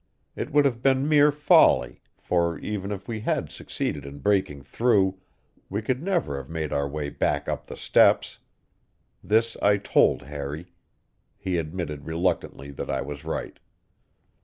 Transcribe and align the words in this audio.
It 0.35 0.51
would 0.51 0.65
have 0.65 0.81
been 0.81 1.07
mere 1.07 1.31
folly, 1.31 2.01
for, 2.17 2.57
even 2.57 2.91
if 2.91 3.07
we 3.07 3.19
had 3.19 3.51
succeeded 3.51 4.03
in 4.03 4.17
breaking 4.17 4.63
through, 4.63 5.19
we 5.69 5.83
could 5.83 6.01
never 6.01 6.37
have 6.37 6.49
made 6.49 6.73
our 6.73 6.89
way 6.89 7.11
back 7.11 7.47
up 7.47 7.67
the 7.67 7.77
steps. 7.77 8.39
This 9.23 9.55
I 9.61 9.77
told 9.77 10.23
Harry; 10.23 10.73
he 11.37 11.59
admitted 11.59 12.07
reluctantly 12.07 12.71
that 12.71 12.89
I 12.89 13.01
was 13.03 13.23
right. 13.23 13.59